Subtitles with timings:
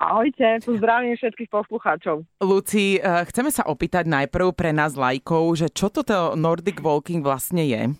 [0.00, 2.24] Ahojte, pozdravím všetkých poslucháčov.
[2.40, 7.68] Luci, eh, chceme sa opýtať najprv pre nás lajkov, že čo toto Nordic Walking vlastne
[7.68, 7.92] je?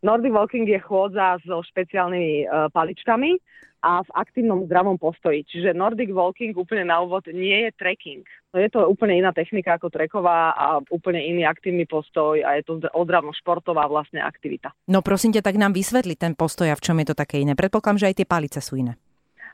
[0.00, 3.38] Nordic Walking je chôdza so špeciálnymi uh, paličkami
[3.86, 5.46] a v aktívnom zdravom postoji.
[5.46, 8.26] Čiže Nordic Walking úplne na úvod nie je trekking.
[8.54, 12.82] Je to úplne iná technika ako treková a úplne iný aktívny postoj a je to
[12.94, 14.74] ozdravno športová vlastne aktivita.
[14.90, 17.58] No prosím ťa, tak nám vysvetli ten postoj a v čom je to také iné.
[17.58, 18.98] Predpokladám, že aj tie palice sú iné.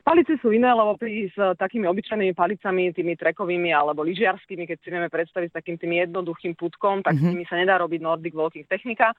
[0.03, 4.87] Palice sú iné, lebo pri s takými obyčajnými palicami, tými trekovými alebo lyžiarskými, keď si
[4.89, 7.29] vieme predstaviť s takým tým jednoduchým putkom, tak mm-hmm.
[7.29, 9.11] s nimi sa nedá robiť Nordic Walking technika.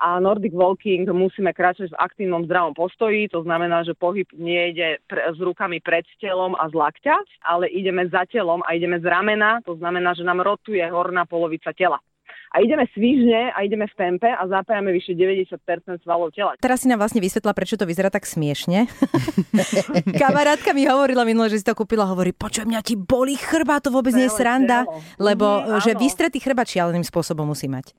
[0.00, 5.02] A Nordic Walking musíme kráčať v aktívnom zdravom postoji, to znamená, že pohyb nie ide
[5.04, 9.04] pre, s rukami pred telom a z lakťa, ale ideme za telom a ideme z
[9.04, 12.00] ramena, to znamená, že nám rotuje horná polovica tela
[12.50, 16.58] a ideme svižne a ideme v tempe a zapájame vyše 90% svalov tela.
[16.58, 18.90] Teraz si nám vlastne vysvetla, prečo to vyzerá tak smiešne.
[20.22, 23.94] Kamarátka mi hovorila minule, že si to kúpila, hovorí, počuj, mňa ti boli chrba, to
[23.94, 24.82] vôbec nie je sranda,
[25.22, 27.94] lebo mm, že vystretý chrbát šialeným spôsobom musí mať.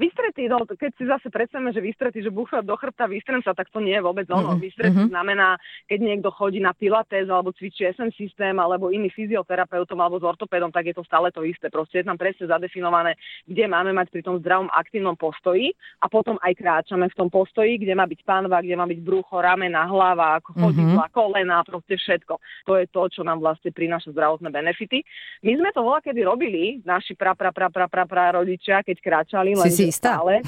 [0.00, 3.68] Vystretý, no, keď si zase predstavíme, že vystretý, že búcha do chrbta, vystrem sa, tak
[3.68, 4.54] to nie je vôbec ono.
[4.54, 4.64] Mm-hmm.
[4.64, 5.12] Vystretý mm-hmm.
[5.12, 5.48] znamená,
[5.88, 10.72] keď niekto chodí na pilates alebo cvičí SM systém alebo iný fyzioterapeutom alebo s ortopédom,
[10.72, 11.68] tak je to stále to isté.
[11.68, 16.40] Proste je tam presne zadefinované, kde máme mať pri tom zdravom aktívnom postoji a potom
[16.40, 20.40] aj kráčame v tom postoji, kde má byť pánva, kde má byť brucho, ramena, hlava,
[20.40, 21.16] chodidla, mm-hmm.
[21.16, 22.34] kolena, proste všetko.
[22.68, 25.04] To je to, čo nám vlastne prináša zdravotné benefity.
[25.44, 28.96] My sme to voľa kedy robili, naši pra, pra, pra, pra, pra, pra rodičia, keď
[29.02, 30.20] kráčali, len si istá?
[30.20, 30.42] Stále,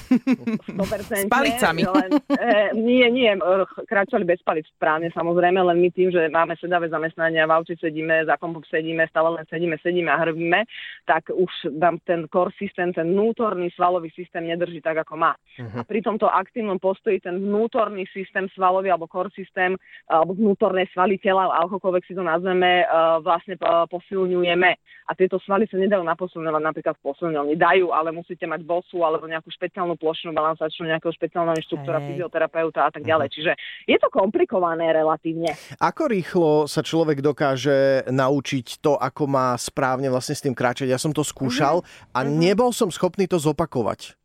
[0.70, 1.26] 100%.
[1.26, 1.82] S palicami.
[1.84, 3.30] Len, e, nie, nie,
[3.88, 8.26] kráčali bez palic správne samozrejme, len my tým, že máme sedavé zamestnania, v aute sedíme,
[8.28, 10.64] za kompom sedíme, stále len sedíme, sedíme a hrbíme,
[11.08, 15.32] tak už nám ten core systém, ten vnútorný svalový systém nedrží tak, ako má.
[15.58, 15.80] Uh-huh.
[15.80, 19.76] A pri tomto aktívnom postoji ten vnútorný systém svalový alebo core systém
[20.08, 22.84] alebo vnútorné svaly tela, akokoľvek si to nazveme,
[23.22, 23.56] vlastne
[23.88, 24.70] posilňujeme.
[25.04, 27.54] A tieto svaly sa nedajú naposilňovať napríklad v posilňovni.
[27.60, 32.06] Dajú, ale musíte mať bosu alebo nejakú špeciálnu plošnú balansačnú, nejakého špeciálneho inštruktora, hey.
[32.14, 33.26] fyzioterapeuta a tak ďalej.
[33.30, 33.36] Uh-huh.
[33.36, 33.52] Čiže
[33.86, 35.52] je to komplikované relatívne.
[35.78, 40.90] Ako rýchlo sa človek dokáže naučiť to, ako má správne vlastne s tým kráčať?
[40.90, 42.16] Ja som to skúšal uh-huh.
[42.16, 42.30] a uh-huh.
[42.30, 44.16] nebol som schopný to zopakovať.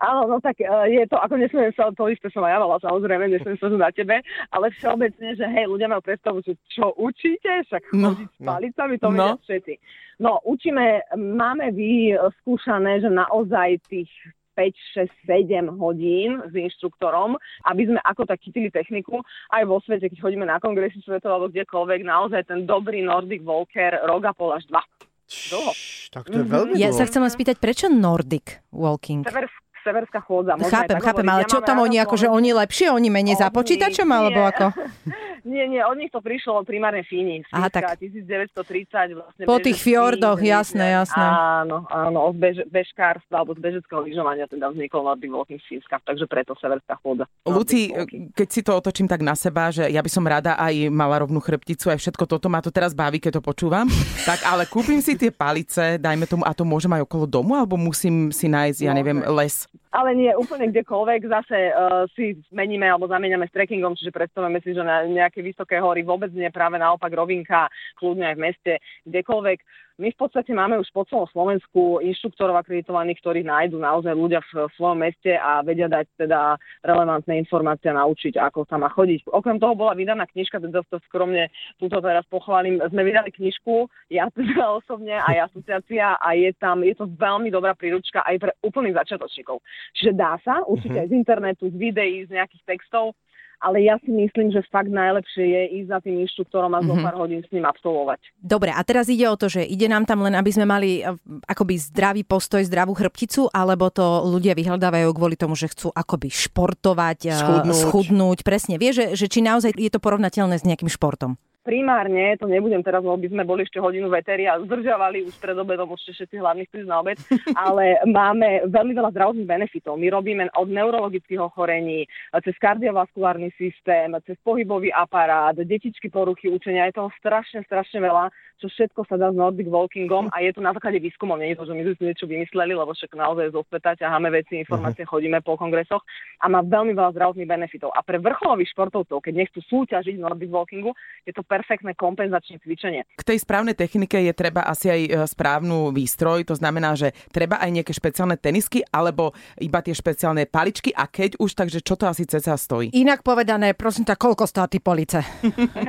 [0.00, 2.80] Áno, no tak uh, je to, ako nesmiem sa, to isté som aj ja mala,
[2.80, 7.68] samozrejme, nesmiem sa na tebe, ale všeobecne, že hej, ľudia majú predstavu, že čo učíte,
[7.68, 8.48] však no, chodiť s no.
[8.48, 9.36] palicami, to no.
[9.44, 9.74] všetci.
[10.20, 14.08] No, učíme, máme vyskúšané, že naozaj tých
[14.56, 19.24] 5, 6, 7 hodín s inštruktorom, aby sme ako tak chytili techniku.
[19.48, 24.04] Aj vo svete, keď chodíme na kongresy svetov alebo kdekoľvek, naozaj ten dobrý Nordic Walker
[24.04, 24.84] rok a pol až dva.
[25.30, 25.72] Dlho.
[26.10, 29.22] Tak to je veľmi Ja sa chcem spýtať, prečo Nordic Walking?
[29.22, 29.46] Sever,
[29.84, 30.56] severská chôdza.
[30.56, 34.66] Chápem, chápem, ale čo tam oni, akože oni lepšie, oni menej za počítačom, alebo ako?
[35.44, 37.42] Nie, nie, od nich to prišlo primárne Fíni.
[37.52, 37.96] Aha, tak.
[38.00, 39.42] 1930 vlastne.
[39.44, 41.24] Po tých fjordoch, Fíni, jasné, jasné.
[41.24, 46.24] Áno, áno, od bež, bežkárstva alebo z bežeckého lyžovania teda vznikol Nordic Walking Fínska, takže
[46.28, 47.24] preto severská chôdza.
[47.46, 47.90] Luci,
[48.36, 51.40] keď si to otočím tak na seba, že ja by som rada aj mala rovnú
[51.40, 53.88] chrbticu, aj všetko toto ma to teraz baví, keď to počúvam,
[54.28, 57.80] tak ale kúpim si tie palice, dajme tomu, a to môžem aj okolo domu, alebo
[57.80, 61.20] musím si nájsť, ja neviem, les ale nie úplne kdekoľvek.
[61.26, 65.82] Zase uh, si zmeníme alebo zameniame s trekkingom, čiže predstavujeme si, že na nejaké vysoké
[65.82, 67.66] hory vôbec nie, práve naopak rovinka,
[67.98, 68.72] kľudne aj v meste,
[69.10, 69.58] kdekoľvek
[70.00, 74.72] my v podstate máme už po celom Slovensku inštruktorov akreditovaných, ktorí nájdu naozaj ľudia v
[74.72, 79.28] svojom meste a vedia dať teda relevantné informácie a naučiť, ako sa má chodiť.
[79.28, 82.80] Okrem toho bola vydaná knižka, teda to skromne túto teraz pochválim.
[82.88, 87.76] Sme vydali knižku, ja teda osobne aj asociácia a je tam, je to veľmi dobrá
[87.76, 89.60] príručka aj pre úplných začiatočníkov.
[90.00, 91.04] Čiže dá sa, určite mm-hmm.
[91.04, 93.12] aj z internetu, z videí, z nejakých textov
[93.60, 96.88] ale ja si myslím, že fakt najlepšie je ísť za tým inštruktorom a mm-hmm.
[96.88, 97.04] zo mhm.
[97.04, 98.20] pár hodín s ním absolvovať.
[98.40, 101.12] Dobre, a teraz ide o to, že ide nám tam len, aby sme mali eh,
[101.44, 107.18] akoby zdravý postoj, zdravú chrbticu, alebo to ľudia vyhľadávajú kvôli tomu, že chcú akoby športovať,
[107.28, 108.80] eh, schudnúť, schudnúť presne.
[108.80, 111.36] Vie, že, že či naozaj je to porovnateľné s nejakým športom?
[111.60, 115.54] primárne, to nebudem teraz, lebo by sme boli ešte hodinu veteri a zdržavali už pred
[115.54, 117.18] obedom ešte všetci hlavných prísť na obed,
[117.68, 120.00] ale máme veľmi veľa zdravotných benefitov.
[120.00, 122.08] My robíme od neurologických ochorení,
[122.42, 128.30] cez kardiovaskulárny systém, cez pohybový aparát, detičky poruchy učenia, je toho strašne, strašne veľa,
[128.60, 131.58] čo všetko sa dá s Nordic Walkingom a je to na základe výskumov, nie je
[131.64, 135.08] to, že my sme si niečo vymysleli, lebo však naozaj zo sveta ťaháme veci, informácie,
[135.08, 135.16] uh-huh.
[135.16, 136.04] chodíme po kongresoch
[136.44, 137.88] a má veľmi veľa zdravotných benefitov.
[137.96, 140.92] A pre vrcholových športovcov, keď nechcú súťažiť v Nordic Walkingu,
[141.24, 143.08] je to perfektné kompenzačné cvičenie.
[143.16, 147.56] K tej správnej technike je treba asi aj e, správnu výstroj, to znamená, že treba
[147.64, 152.04] aj nejaké špeciálne tenisky alebo iba tie špeciálne paličky a keď už, takže čo to
[152.04, 152.92] asi ceca stojí?
[152.92, 155.16] Inak povedz povedané, prosím ťa, koľko státy police?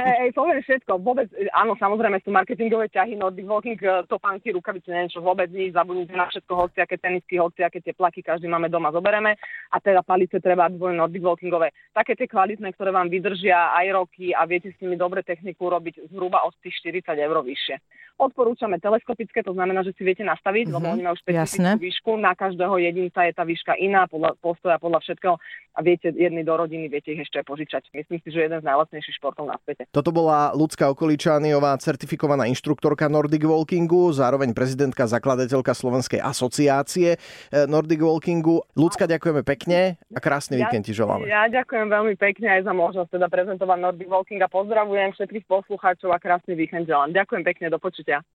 [0.07, 1.03] Hej, poviem všetko.
[1.03, 5.75] Vôbec, áno, samozrejme sú marketingové ťahy, Nordic Walking, e, topánky, rukavice, neviem čo, vôbec nič,
[5.75, 9.36] zabudnite na všetko, hociaké tenisky, hociaké tie plaky, každý máme doma, zobereme.
[9.68, 11.75] A teda palice treba, boli Nordic Walkingové.
[11.92, 16.07] Také tie kvalitné, ktoré vám vydržia aj roky a viete s nimi dobre techniku robiť
[16.07, 17.75] zhruba od tých 40 eur vyššie.
[18.15, 22.12] Odporúčame teleskopické, to znamená, že si viete nastaviť, mm-hmm, lebo mhm, oni majú špecifickú výšku.
[22.15, 25.36] Na každého jedinca je tá výška iná, podľa postoja, podľa všetkého
[25.71, 27.91] a viete jedni do rodiny, viete ich ešte požičať.
[27.91, 29.89] Myslím si, že jeden z najlacnejších športov na svete.
[29.91, 37.99] Toto bola ľudská okoličániová certifikovaná inštruktorka Nordic Walkingu, zároveň prezidentka, zakladateľka Slovenskej asociácie eh, Nordic
[37.99, 38.63] Walkingu.
[38.77, 41.27] Ľudská, ďakujeme pekne a krásny ja, víkend ti želáme.
[41.27, 46.13] Ja ďakujem veľmi pekne aj za možnosť teda prezentovať Nordic Walking a pozdravujem všetkých poslucháčov
[46.13, 47.11] a krásny víkend želám.
[47.11, 48.23] Ďakujem pekne, do počutia.